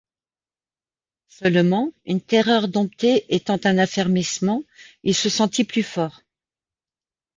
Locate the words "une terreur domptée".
2.05-3.23